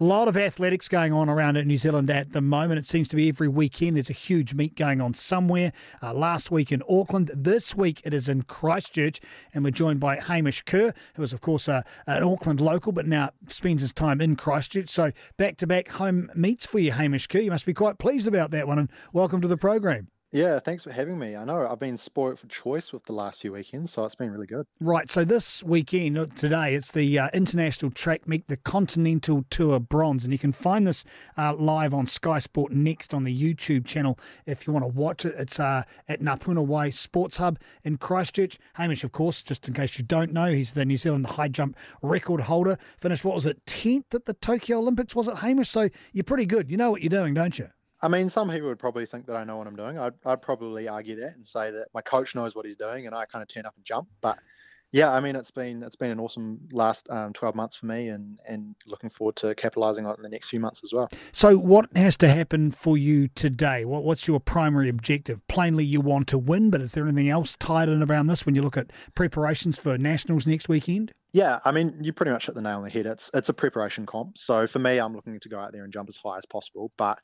A 0.00 0.04
lot 0.04 0.28
of 0.28 0.36
athletics 0.36 0.86
going 0.86 1.12
on 1.12 1.28
around 1.28 1.56
in 1.56 1.66
New 1.66 1.76
Zealand 1.76 2.08
at 2.08 2.30
the 2.30 2.40
moment. 2.40 2.78
It 2.78 2.86
seems 2.86 3.08
to 3.08 3.16
be 3.16 3.28
every 3.28 3.48
weekend 3.48 3.96
there's 3.96 4.08
a 4.08 4.12
huge 4.12 4.54
meet 4.54 4.76
going 4.76 5.00
on 5.00 5.12
somewhere. 5.12 5.72
Uh, 6.00 6.14
last 6.14 6.52
week 6.52 6.70
in 6.70 6.84
Auckland, 6.88 7.32
this 7.34 7.74
week 7.74 8.02
it 8.04 8.14
is 8.14 8.28
in 8.28 8.42
Christchurch, 8.42 9.20
and 9.52 9.64
we're 9.64 9.72
joined 9.72 9.98
by 9.98 10.14
Hamish 10.14 10.62
Kerr, 10.62 10.92
who 11.16 11.24
is, 11.24 11.32
of 11.32 11.40
course, 11.40 11.68
uh, 11.68 11.82
an 12.06 12.22
Auckland 12.22 12.60
local, 12.60 12.92
but 12.92 13.06
now 13.06 13.30
spends 13.48 13.82
his 13.82 13.92
time 13.92 14.20
in 14.20 14.36
Christchurch. 14.36 14.88
So 14.88 15.10
back 15.36 15.56
to 15.56 15.66
back 15.66 15.88
home 15.88 16.30
meets 16.32 16.64
for 16.64 16.78
you, 16.78 16.92
Hamish 16.92 17.26
Kerr. 17.26 17.40
You 17.40 17.50
must 17.50 17.66
be 17.66 17.74
quite 17.74 17.98
pleased 17.98 18.28
about 18.28 18.52
that 18.52 18.68
one, 18.68 18.78
and 18.78 18.90
welcome 19.12 19.40
to 19.40 19.48
the 19.48 19.56
program. 19.56 20.06
Yeah, 20.30 20.58
thanks 20.58 20.84
for 20.84 20.92
having 20.92 21.18
me. 21.18 21.36
I 21.36 21.44
know 21.44 21.66
I've 21.66 21.78
been 21.78 21.96
spoilt 21.96 22.38
for 22.38 22.46
choice 22.48 22.92
with 22.92 23.02
the 23.04 23.14
last 23.14 23.40
few 23.40 23.52
weekends, 23.52 23.92
so 23.92 24.04
it's 24.04 24.14
been 24.14 24.30
really 24.30 24.46
good. 24.46 24.66
Right. 24.78 25.10
So 25.10 25.24
this 25.24 25.64
weekend, 25.64 26.36
today, 26.36 26.74
it's 26.74 26.92
the 26.92 27.18
uh, 27.18 27.28
international 27.32 27.90
track 27.92 28.28
meet, 28.28 28.46
the 28.46 28.58
Continental 28.58 29.46
Tour 29.48 29.80
Bronze, 29.80 30.24
and 30.24 30.32
you 30.32 30.38
can 30.38 30.52
find 30.52 30.86
this 30.86 31.02
uh, 31.38 31.54
live 31.54 31.94
on 31.94 32.04
Sky 32.04 32.40
Sport 32.40 32.72
Next 32.72 33.14
on 33.14 33.24
the 33.24 33.34
YouTube 33.34 33.86
channel 33.86 34.18
if 34.44 34.66
you 34.66 34.72
want 34.74 34.84
to 34.84 34.92
watch 34.92 35.24
it. 35.24 35.32
It's 35.38 35.58
uh, 35.58 35.84
at 36.08 36.20
Ngā 36.20 36.66
Way 36.66 36.90
Sports 36.90 37.38
Hub 37.38 37.58
in 37.82 37.96
Christchurch. 37.96 38.58
Hamish, 38.74 39.04
of 39.04 39.12
course, 39.12 39.42
just 39.42 39.66
in 39.66 39.72
case 39.72 39.98
you 39.98 40.04
don't 40.04 40.34
know, 40.34 40.52
he's 40.52 40.74
the 40.74 40.84
New 40.84 40.98
Zealand 40.98 41.26
high 41.26 41.48
jump 41.48 41.74
record 42.02 42.42
holder. 42.42 42.76
Finished 43.00 43.24
what 43.24 43.34
was 43.34 43.46
it, 43.46 43.64
tenth 43.64 44.14
at 44.14 44.26
the 44.26 44.34
Tokyo 44.34 44.76
Olympics? 44.76 45.16
Was 45.16 45.28
it 45.28 45.38
Hamish? 45.38 45.70
So 45.70 45.88
you're 46.12 46.24
pretty 46.24 46.44
good. 46.44 46.70
You 46.70 46.76
know 46.76 46.90
what 46.90 47.00
you're 47.00 47.08
doing, 47.08 47.32
don't 47.32 47.58
you? 47.58 47.68
I 48.00 48.08
mean, 48.08 48.28
some 48.28 48.48
people 48.50 48.68
would 48.68 48.78
probably 48.78 49.06
think 49.06 49.26
that 49.26 49.36
I 49.36 49.44
know 49.44 49.56
what 49.56 49.66
I'm 49.66 49.76
doing. 49.76 49.98
I'd, 49.98 50.14
I'd 50.24 50.40
probably 50.40 50.88
argue 50.88 51.16
that 51.16 51.34
and 51.34 51.44
say 51.44 51.70
that 51.72 51.88
my 51.94 52.00
coach 52.00 52.34
knows 52.34 52.54
what 52.54 52.64
he's 52.64 52.76
doing, 52.76 53.06
and 53.06 53.14
I 53.14 53.24
kind 53.24 53.42
of 53.42 53.48
turn 53.48 53.66
up 53.66 53.74
and 53.76 53.84
jump. 53.84 54.08
But 54.20 54.38
yeah, 54.90 55.10
I 55.10 55.20
mean, 55.20 55.36
it's 55.36 55.50
been 55.50 55.82
it's 55.82 55.96
been 55.96 56.10
an 56.10 56.20
awesome 56.20 56.60
last 56.72 57.10
um, 57.10 57.32
12 57.32 57.54
months 57.54 57.76
for 57.76 57.86
me, 57.86 58.08
and 58.08 58.38
and 58.48 58.74
looking 58.86 59.10
forward 59.10 59.36
to 59.36 59.54
capitalising 59.54 60.06
on 60.06 60.12
it 60.12 60.16
in 60.16 60.22
the 60.22 60.28
next 60.28 60.48
few 60.48 60.60
months 60.60 60.82
as 60.82 60.92
well. 60.92 61.08
So, 61.32 61.56
what 61.56 61.88
has 61.96 62.16
to 62.18 62.28
happen 62.28 62.70
for 62.70 62.96
you 62.96 63.28
today? 63.28 63.84
What, 63.84 64.04
what's 64.04 64.26
your 64.26 64.40
primary 64.40 64.88
objective? 64.88 65.46
Plainly, 65.48 65.84
you 65.84 66.00
want 66.00 66.28
to 66.28 66.38
win, 66.38 66.70
but 66.70 66.80
is 66.80 66.92
there 66.92 67.04
anything 67.04 67.28
else 67.28 67.56
tied 67.56 67.88
in 67.88 68.02
around 68.02 68.28
this 68.28 68.46
when 68.46 68.54
you 68.54 68.62
look 68.62 68.76
at 68.76 68.90
preparations 69.14 69.78
for 69.78 69.98
nationals 69.98 70.46
next 70.46 70.68
weekend? 70.68 71.12
Yeah, 71.32 71.58
I 71.64 71.72
mean, 71.72 71.98
you 72.00 72.14
pretty 72.14 72.32
much 72.32 72.46
hit 72.46 72.54
the 72.54 72.62
nail 72.62 72.78
on 72.78 72.84
the 72.84 72.90
head. 72.90 73.04
It's 73.04 73.30
it's 73.34 73.50
a 73.50 73.54
preparation 73.54 74.06
comp. 74.06 74.38
So 74.38 74.66
for 74.66 74.78
me, 74.78 74.98
I'm 74.98 75.14
looking 75.14 75.38
to 75.38 75.48
go 75.50 75.58
out 75.58 75.72
there 75.72 75.84
and 75.84 75.92
jump 75.92 76.08
as 76.08 76.16
high 76.16 76.38
as 76.38 76.46
possible, 76.46 76.92
but 76.96 77.18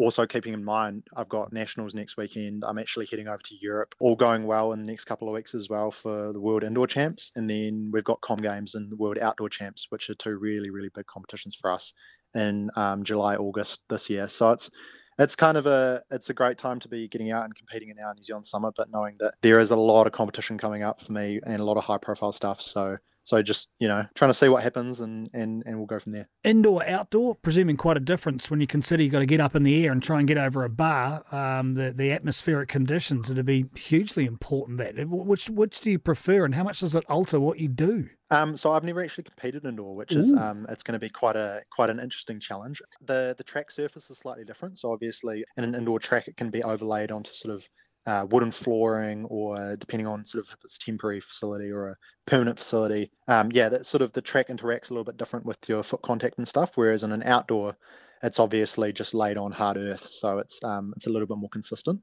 also 0.00 0.26
keeping 0.26 0.54
in 0.54 0.64
mind 0.64 1.04
I've 1.16 1.28
got 1.28 1.52
nationals 1.52 1.94
next 1.94 2.16
weekend. 2.16 2.64
I'm 2.66 2.78
actually 2.78 3.06
heading 3.10 3.28
over 3.28 3.42
to 3.44 3.54
Europe, 3.60 3.94
all 4.00 4.16
going 4.16 4.44
well 4.44 4.72
in 4.72 4.80
the 4.80 4.86
next 4.86 5.04
couple 5.04 5.28
of 5.28 5.34
weeks 5.34 5.54
as 5.54 5.68
well 5.68 5.90
for 5.90 6.32
the 6.32 6.40
World 6.40 6.64
Indoor 6.64 6.86
Champs, 6.86 7.32
and 7.36 7.48
then 7.48 7.90
we've 7.92 8.04
got 8.04 8.20
Comm 8.20 8.40
Games 8.40 8.74
and 8.74 8.90
the 8.90 8.96
World 8.96 9.18
Outdoor 9.18 9.48
Champs, 9.48 9.86
which 9.90 10.10
are 10.10 10.14
two 10.14 10.36
really 10.36 10.70
really 10.70 10.90
big 10.94 11.06
competitions 11.06 11.54
for 11.54 11.70
us 11.70 11.92
in 12.34 12.70
um, 12.76 13.04
July 13.04 13.36
August 13.36 13.82
this 13.88 14.08
year. 14.10 14.28
So 14.28 14.52
it's 14.52 14.70
it's 15.18 15.36
kind 15.36 15.58
of 15.58 15.66
a 15.66 16.02
it's 16.10 16.30
a 16.30 16.34
great 16.34 16.56
time 16.56 16.80
to 16.80 16.88
be 16.88 17.06
getting 17.06 17.30
out 17.30 17.44
and 17.44 17.54
competing 17.54 17.90
in 17.90 17.98
our 17.98 18.14
New 18.14 18.22
Zealand 18.22 18.46
summer, 18.46 18.72
but 18.74 18.90
knowing 18.90 19.16
that 19.20 19.34
there 19.42 19.60
is 19.60 19.70
a 19.70 19.76
lot 19.76 20.06
of 20.06 20.12
competition 20.12 20.56
coming 20.56 20.82
up 20.82 21.00
for 21.02 21.12
me 21.12 21.40
and 21.44 21.60
a 21.60 21.64
lot 21.64 21.76
of 21.76 21.84
high 21.84 21.98
profile 21.98 22.32
stuff. 22.32 22.62
So 22.62 22.96
so 23.30 23.40
just 23.42 23.70
you 23.78 23.86
know, 23.86 24.04
trying 24.16 24.30
to 24.30 24.34
see 24.34 24.48
what 24.48 24.62
happens, 24.62 25.00
and 25.00 25.30
and 25.32 25.62
and 25.64 25.76
we'll 25.76 25.86
go 25.86 26.00
from 26.00 26.12
there. 26.12 26.28
Indoor, 26.42 26.84
outdoor, 26.86 27.36
presuming 27.36 27.76
quite 27.76 27.96
a 27.96 28.00
difference 28.00 28.50
when 28.50 28.60
you 28.60 28.66
consider 28.66 29.02
you've 29.04 29.12
got 29.12 29.20
to 29.20 29.26
get 29.26 29.40
up 29.40 29.54
in 29.54 29.62
the 29.62 29.84
air 29.84 29.92
and 29.92 30.02
try 30.02 30.18
and 30.18 30.26
get 30.26 30.36
over 30.36 30.64
a 30.64 30.68
bar. 30.68 31.22
Um, 31.30 31.74
the 31.74 31.92
the 31.92 32.10
atmospheric 32.10 32.68
conditions 32.68 33.30
are 33.30 33.34
to 33.34 33.44
be 33.44 33.66
hugely 33.76 34.26
important. 34.26 34.78
That 34.78 35.08
which 35.08 35.48
which 35.48 35.80
do 35.80 35.92
you 35.92 35.98
prefer, 36.00 36.44
and 36.44 36.56
how 36.56 36.64
much 36.64 36.80
does 36.80 36.96
it 36.96 37.04
alter 37.08 37.38
what 37.38 37.60
you 37.60 37.68
do? 37.68 38.08
Um, 38.32 38.56
so 38.56 38.72
I've 38.72 38.84
never 38.84 39.02
actually 39.02 39.24
competed 39.24 39.64
indoor, 39.64 39.94
which 39.94 40.12
is 40.12 40.32
um, 40.32 40.66
it's 40.68 40.82
going 40.82 40.92
to 40.92 41.04
be 41.04 41.08
quite 41.08 41.36
a 41.36 41.62
quite 41.70 41.90
an 41.90 42.00
interesting 42.00 42.40
challenge. 42.40 42.82
The 43.06 43.34
the 43.38 43.44
track 43.44 43.70
surface 43.70 44.10
is 44.10 44.18
slightly 44.18 44.44
different. 44.44 44.78
So 44.78 44.92
obviously, 44.92 45.44
in 45.56 45.64
an 45.64 45.74
indoor 45.76 46.00
track, 46.00 46.26
it 46.26 46.36
can 46.36 46.50
be 46.50 46.62
overlaid 46.64 47.12
onto 47.12 47.32
sort 47.32 47.54
of 47.54 47.68
uh, 48.06 48.26
wooden 48.30 48.50
flooring 48.50 49.24
or 49.26 49.76
depending 49.76 50.06
on 50.06 50.24
sort 50.24 50.44
of 50.44 50.52
if 50.52 50.64
it's 50.64 50.78
temporary 50.78 51.20
facility 51.20 51.70
or 51.70 51.90
a 51.90 51.96
permanent 52.26 52.58
facility. 52.58 53.10
Um, 53.28 53.50
yeah, 53.52 53.68
that 53.68 53.86
sort 53.86 54.02
of 54.02 54.12
the 54.12 54.22
track 54.22 54.48
interacts 54.48 54.90
a 54.90 54.94
little 54.94 55.04
bit 55.04 55.16
different 55.16 55.46
with 55.46 55.58
your 55.68 55.82
foot 55.82 56.02
contact 56.02 56.38
and 56.38 56.48
stuff. 56.48 56.72
Whereas 56.76 57.04
in 57.04 57.12
an 57.12 57.22
outdoor, 57.22 57.76
it's 58.22 58.38
obviously 58.38 58.92
just 58.92 59.14
laid 59.14 59.36
on 59.36 59.52
hard 59.52 59.76
earth, 59.76 60.08
so 60.08 60.38
it's 60.38 60.62
um, 60.62 60.92
it's 60.96 61.06
a 61.06 61.10
little 61.10 61.28
bit 61.28 61.38
more 61.38 61.50
consistent. 61.50 62.00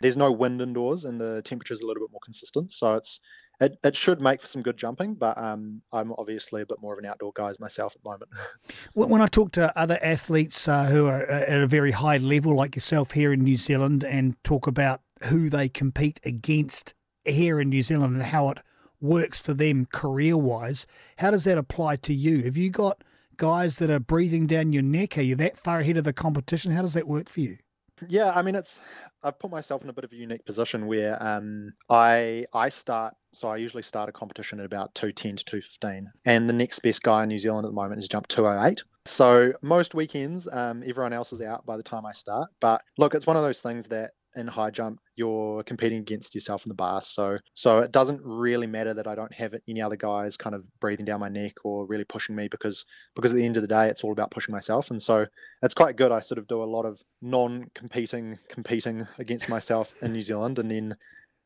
There's 0.00 0.16
no 0.16 0.32
wind 0.32 0.60
indoors, 0.60 1.04
and 1.04 1.20
the 1.20 1.42
temperature's 1.42 1.80
a 1.80 1.86
little 1.86 2.02
bit 2.02 2.10
more 2.10 2.20
consistent, 2.24 2.72
so 2.72 2.94
it's 2.94 3.20
it, 3.60 3.78
it 3.84 3.94
should 3.94 4.20
make 4.20 4.40
for 4.40 4.48
some 4.48 4.62
good 4.62 4.76
jumping, 4.76 5.14
but 5.14 5.38
um, 5.38 5.82
I'm 5.92 6.12
obviously 6.18 6.62
a 6.62 6.66
bit 6.66 6.78
more 6.80 6.94
of 6.94 6.98
an 6.98 7.04
outdoor 7.04 7.32
guy 7.34 7.52
myself 7.60 7.94
at 7.94 8.02
the 8.02 8.10
moment. 8.10 8.30
When 8.94 9.22
I 9.22 9.26
talk 9.26 9.52
to 9.52 9.78
other 9.78 9.98
athletes 10.02 10.66
uh, 10.66 10.86
who 10.86 11.06
are 11.06 11.24
at 11.26 11.60
a 11.60 11.66
very 11.66 11.92
high 11.92 12.16
level, 12.16 12.56
like 12.56 12.74
yourself 12.74 13.12
here 13.12 13.32
in 13.32 13.42
New 13.42 13.56
Zealand, 13.56 14.02
and 14.02 14.42
talk 14.42 14.66
about 14.66 15.00
who 15.24 15.48
they 15.48 15.68
compete 15.68 16.20
against 16.24 16.94
here 17.24 17.60
in 17.60 17.68
New 17.68 17.82
Zealand 17.82 18.14
and 18.14 18.24
how 18.24 18.50
it 18.50 18.58
works 19.00 19.38
for 19.38 19.54
them 19.54 19.86
career 19.86 20.36
wise. 20.36 20.86
How 21.18 21.30
does 21.30 21.44
that 21.44 21.58
apply 21.58 21.96
to 21.96 22.14
you? 22.14 22.42
Have 22.42 22.56
you 22.56 22.70
got 22.70 23.02
guys 23.36 23.78
that 23.78 23.90
are 23.90 24.00
breathing 24.00 24.46
down 24.46 24.72
your 24.72 24.82
neck? 24.82 25.18
Are 25.18 25.22
you 25.22 25.34
that 25.36 25.58
far 25.58 25.80
ahead 25.80 25.96
of 25.96 26.04
the 26.04 26.12
competition? 26.12 26.72
How 26.72 26.82
does 26.82 26.94
that 26.94 27.08
work 27.08 27.28
for 27.28 27.40
you? 27.40 27.58
Yeah, 28.08 28.32
I 28.34 28.42
mean, 28.42 28.54
it's 28.54 28.80
I've 29.22 29.38
put 29.38 29.50
myself 29.50 29.84
in 29.84 29.88
a 29.88 29.92
bit 29.92 30.04
of 30.04 30.12
a 30.12 30.16
unique 30.16 30.44
position 30.44 30.86
where 30.86 31.22
um, 31.22 31.72
I 31.88 32.46
I 32.52 32.68
start 32.68 33.14
so 33.32 33.48
I 33.48 33.56
usually 33.56 33.82
start 33.82 34.08
a 34.08 34.12
competition 34.12 34.60
at 34.60 34.66
about 34.66 34.94
210 34.94 35.36
to 35.36 35.44
215, 35.44 36.10
and 36.24 36.48
the 36.48 36.52
next 36.52 36.80
best 36.80 37.02
guy 37.02 37.22
in 37.22 37.28
New 37.28 37.38
Zealand 37.38 37.64
at 37.64 37.68
the 37.68 37.74
moment 37.74 38.00
has 38.00 38.08
jumped 38.08 38.30
208. 38.30 38.82
So 39.04 39.52
most 39.62 39.94
weekends, 39.94 40.48
um, 40.50 40.82
everyone 40.86 41.12
else 41.12 41.32
is 41.32 41.40
out 41.40 41.64
by 41.64 41.76
the 41.76 41.82
time 41.82 42.04
I 42.06 42.12
start. 42.12 42.50
But 42.60 42.82
look, 42.98 43.14
it's 43.14 43.26
one 43.26 43.36
of 43.36 43.42
those 43.42 43.62
things 43.62 43.86
that 43.88 44.12
in 44.36 44.46
high 44.46 44.70
jump 44.70 45.00
you're 45.14 45.62
competing 45.62 45.98
against 45.98 46.34
yourself 46.34 46.64
in 46.64 46.68
the 46.68 46.74
bar. 46.74 47.02
So 47.02 47.38
so 47.54 47.80
it 47.80 47.92
doesn't 47.92 48.20
really 48.24 48.66
matter 48.66 48.94
that 48.94 49.06
i 49.06 49.14
don't 49.14 49.32
have 49.34 49.54
any 49.68 49.82
other 49.82 49.96
guys 49.96 50.36
kind 50.36 50.54
of 50.54 50.64
breathing 50.80 51.04
down 51.04 51.20
my 51.20 51.28
neck 51.28 51.54
or 51.64 51.86
really 51.86 52.04
pushing 52.04 52.34
me 52.34 52.48
because 52.48 52.84
because 53.14 53.30
at 53.30 53.36
the 53.36 53.44
end 53.44 53.56
of 53.56 53.62
the 53.62 53.68
day 53.68 53.88
it's 53.88 54.04
all 54.04 54.12
about 54.12 54.30
pushing 54.30 54.52
myself. 54.52 54.90
And 54.90 55.00
so 55.00 55.26
it's 55.62 55.74
quite 55.74 55.96
good. 55.96 56.12
I 56.12 56.20
sort 56.20 56.38
of 56.38 56.46
do 56.46 56.62
a 56.62 56.64
lot 56.64 56.86
of 56.86 57.00
non-competing 57.20 58.38
competing 58.48 59.06
against 59.18 59.48
myself 59.48 59.94
in 60.02 60.12
new 60.12 60.22
zealand 60.22 60.58
and 60.58 60.70
then 60.70 60.96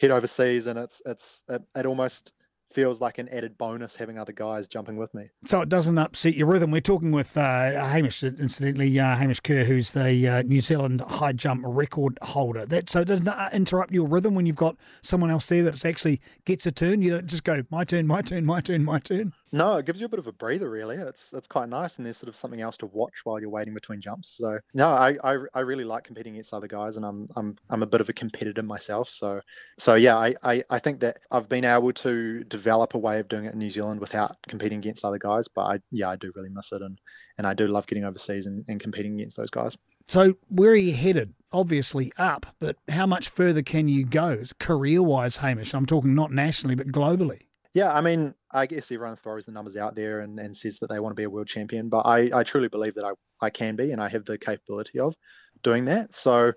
head 0.00 0.10
overseas 0.10 0.66
and 0.66 0.78
it's 0.78 1.00
it's 1.06 1.44
it, 1.48 1.62
it 1.76 1.86
almost 1.86 2.32
feels 2.72 3.00
like 3.00 3.18
an 3.18 3.28
added 3.28 3.58
bonus 3.58 3.96
having 3.96 4.18
other 4.18 4.32
guys 4.32 4.68
jumping 4.68 4.96
with 4.96 5.12
me. 5.14 5.30
So 5.44 5.60
it 5.60 5.68
doesn't 5.68 5.98
upset 5.98 6.34
your 6.34 6.46
rhythm. 6.46 6.70
We're 6.70 6.80
talking 6.80 7.12
with 7.12 7.36
uh, 7.36 7.84
Hamish, 7.86 8.22
incidentally, 8.22 8.98
uh, 8.98 9.16
Hamish 9.16 9.40
Kerr, 9.40 9.64
who's 9.64 9.92
the 9.92 10.28
uh, 10.28 10.42
New 10.42 10.60
Zealand 10.60 11.00
high 11.02 11.32
jump 11.32 11.62
record 11.64 12.18
holder. 12.22 12.66
That 12.66 12.90
so 12.90 13.00
it 13.00 13.08
doesn't 13.08 13.52
interrupt 13.52 13.92
your 13.92 14.06
rhythm 14.06 14.34
when 14.34 14.46
you've 14.46 14.56
got 14.56 14.76
someone 15.02 15.30
else 15.30 15.48
there 15.48 15.62
that 15.64 15.84
actually 15.84 16.20
gets 16.44 16.66
a 16.66 16.72
turn. 16.72 17.02
You 17.02 17.10
don't 17.12 17.26
just 17.26 17.44
go 17.44 17.62
my 17.70 17.84
turn, 17.84 18.06
my 18.06 18.22
turn, 18.22 18.44
my 18.44 18.60
turn, 18.60 18.84
my 18.84 18.98
turn. 18.98 19.32
No, 19.54 19.76
it 19.76 19.84
gives 19.84 20.00
you 20.00 20.06
a 20.06 20.08
bit 20.08 20.18
of 20.18 20.26
a 20.26 20.32
breather, 20.32 20.70
really. 20.70 20.96
It's 20.96 21.34
it's 21.34 21.46
quite 21.46 21.68
nice, 21.68 21.96
and 21.98 22.06
there's 22.06 22.16
sort 22.16 22.28
of 22.28 22.36
something 22.36 22.62
else 22.62 22.78
to 22.78 22.86
watch 22.86 23.20
while 23.24 23.38
you're 23.38 23.50
waiting 23.50 23.74
between 23.74 24.00
jumps. 24.00 24.30
So 24.30 24.58
no, 24.72 24.88
I, 24.88 25.18
I, 25.22 25.36
I 25.52 25.60
really 25.60 25.84
like 25.84 26.04
competing 26.04 26.34
against 26.34 26.54
other 26.54 26.66
guys, 26.66 26.96
and 26.96 27.04
I'm 27.04 27.28
I'm 27.36 27.56
I'm 27.68 27.82
a 27.82 27.86
bit 27.86 28.00
of 28.00 28.08
a 28.08 28.14
competitor 28.14 28.62
myself. 28.62 29.10
So 29.10 29.42
so 29.78 29.94
yeah, 29.94 30.16
I, 30.16 30.34
I, 30.42 30.62
I 30.70 30.78
think 30.78 31.00
that 31.00 31.18
I've 31.30 31.50
been 31.50 31.66
able 31.66 31.92
to 31.92 32.44
develop 32.44 32.94
a 32.94 32.98
way 32.98 33.20
of 33.20 33.28
doing 33.28 33.44
it 33.44 33.52
in 33.52 33.58
New 33.58 33.70
Zealand 33.70 34.00
without 34.00 34.36
competing 34.48 34.78
against 34.78 35.04
other 35.04 35.18
guys. 35.18 35.48
But 35.48 35.62
I 35.62 35.80
yeah, 35.90 36.08
I 36.08 36.16
do 36.16 36.32
really 36.34 36.48
miss 36.48 36.72
it, 36.72 36.80
and 36.80 36.98
and 37.36 37.46
I 37.46 37.52
do 37.52 37.66
love 37.66 37.86
getting 37.86 38.04
overseas 38.04 38.46
and, 38.46 38.64
and 38.68 38.80
competing 38.80 39.16
against 39.16 39.36
those 39.36 39.50
guys. 39.50 39.76
So 40.06 40.34
where 40.48 40.70
are 40.70 40.76
you 40.76 40.94
headed? 40.94 41.34
Obviously 41.52 42.10
up, 42.16 42.46
but 42.58 42.76
how 42.88 43.06
much 43.06 43.28
further 43.28 43.62
can 43.62 43.86
you 43.86 44.04
go 44.06 44.44
career 44.58 45.02
wise, 45.02 45.36
Hamish? 45.38 45.74
I'm 45.74 45.84
talking 45.84 46.14
not 46.14 46.32
nationally, 46.32 46.74
but 46.74 46.88
globally. 46.88 47.42
Yeah, 47.74 47.92
I 47.92 48.00
mean, 48.00 48.34
I 48.52 48.66
guess 48.66 48.90
everyone 48.90 49.16
throws 49.16 49.46
the 49.46 49.52
numbers 49.52 49.76
out 49.76 49.94
there 49.94 50.20
and, 50.20 50.38
and 50.38 50.56
says 50.56 50.78
that 50.78 50.88
they 50.88 51.00
want 51.00 51.12
to 51.12 51.20
be 51.20 51.24
a 51.24 51.30
world 51.30 51.46
champion, 51.46 51.88
but 51.88 52.06
I, 52.06 52.30
I 52.32 52.42
truly 52.42 52.68
believe 52.68 52.94
that 52.96 53.04
I, 53.04 53.12
I 53.40 53.50
can 53.50 53.76
be 53.76 53.92
and 53.92 54.00
I 54.00 54.08
have 54.08 54.24
the 54.24 54.38
capability 54.38 54.98
of 54.98 55.14
doing 55.62 55.86
that. 55.86 56.14
So 56.14 56.52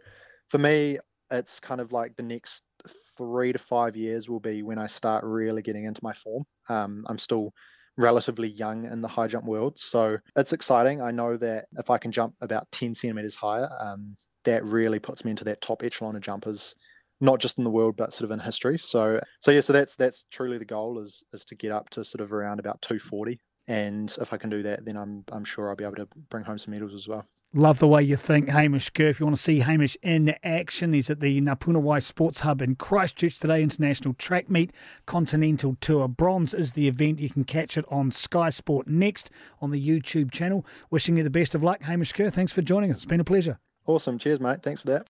for 0.49 0.57
me, 0.57 0.99
it's 1.31 1.59
kind 1.59 1.81
of 1.81 1.91
like 1.91 2.15
the 2.15 2.23
next 2.23 2.63
three 3.17 3.53
to 3.53 3.59
five 3.59 3.95
years 3.95 4.29
will 4.29 4.39
be 4.39 4.61
when 4.61 4.77
I 4.77 4.87
start 4.87 5.23
really 5.23 5.61
getting 5.61 5.85
into 5.85 6.03
my 6.03 6.13
form. 6.13 6.43
Um, 6.69 7.05
I'm 7.07 7.17
still 7.17 7.53
relatively 7.97 8.49
young 8.49 8.85
in 8.85 9.01
the 9.01 9.07
high 9.07 9.27
jump 9.27 9.45
world, 9.45 9.79
so 9.79 10.17
it's 10.35 10.53
exciting. 10.53 11.01
I 11.01 11.11
know 11.11 11.37
that 11.37 11.65
if 11.77 11.89
I 11.89 11.97
can 11.97 12.11
jump 12.11 12.35
about 12.41 12.69
10 12.71 12.93
centimeters 12.93 13.35
higher, 13.35 13.69
um, 13.79 14.15
that 14.43 14.63
really 14.65 14.99
puts 14.99 15.23
me 15.23 15.31
into 15.31 15.45
that 15.45 15.61
top 15.61 15.83
echelon 15.83 16.15
of 16.15 16.21
jumpers 16.21 16.75
not 17.21 17.39
just 17.39 17.57
in 17.57 17.63
the 17.63 17.69
world 17.69 17.95
but 17.95 18.13
sort 18.13 18.25
of 18.25 18.31
in 18.31 18.39
history. 18.39 18.77
So 18.77 19.19
so 19.41 19.51
yeah, 19.51 19.61
so 19.61 19.73
that's 19.73 19.95
that's 19.95 20.25
truly 20.31 20.57
the 20.57 20.65
goal 20.65 20.99
is 20.99 21.23
is 21.33 21.45
to 21.45 21.55
get 21.55 21.71
up 21.71 21.89
to 21.91 22.03
sort 22.03 22.21
of 22.21 22.33
around 22.33 22.59
about 22.59 22.81
240. 22.81 23.39
And 23.67 24.15
if 24.21 24.31
I 24.31 24.37
can 24.37 24.49
do 24.49 24.63
that, 24.63 24.85
then 24.85 24.97
I'm 24.97 25.23
I'm 25.31 25.45
sure 25.45 25.69
I'll 25.69 25.75
be 25.75 25.85
able 25.85 25.95
to 25.95 26.07
bring 26.29 26.43
home 26.43 26.57
some 26.57 26.73
medals 26.73 26.93
as 26.93 27.07
well. 27.07 27.25
Love 27.57 27.79
the 27.79 27.87
way 27.87 28.03
you 28.03 28.17
think, 28.17 28.49
Hamish 28.49 28.89
Kerr. 28.89 29.07
If 29.07 29.21
you 29.21 29.25
want 29.25 29.37
to 29.37 29.41
see 29.41 29.59
Hamish 29.59 29.95
in 30.03 30.35
action, 30.43 30.91
he's 30.91 31.09
at 31.09 31.21
the 31.21 31.39
Ngā 31.39 31.57
Puna 31.57 31.79
Wai 31.79 31.99
Sports 31.99 32.41
Hub 32.41 32.61
in 32.61 32.75
Christchurch 32.75 33.39
today, 33.39 33.63
International 33.63 34.13
Track 34.13 34.49
Meet, 34.49 34.73
Continental 35.05 35.77
Tour. 35.79 36.09
Bronze 36.09 36.53
is 36.53 36.73
the 36.73 36.89
event. 36.89 37.19
You 37.19 37.29
can 37.29 37.45
catch 37.45 37.77
it 37.77 37.85
on 37.89 38.11
Sky 38.11 38.49
Sport 38.49 38.87
next 38.87 39.31
on 39.61 39.71
the 39.71 39.79
YouTube 39.81 40.31
channel. 40.31 40.65
Wishing 40.91 41.15
you 41.15 41.23
the 41.23 41.29
best 41.29 41.55
of 41.55 41.63
luck, 41.63 41.83
Hamish 41.83 42.11
Kerr. 42.11 42.29
Thanks 42.29 42.51
for 42.51 42.61
joining 42.61 42.89
us. 42.89 42.97
It's 42.97 43.05
been 43.05 43.21
a 43.21 43.23
pleasure. 43.23 43.57
Awesome. 43.85 44.19
Cheers, 44.19 44.41
mate. 44.41 44.61
Thanks 44.61 44.81
for 44.81 44.87
that. 44.87 45.03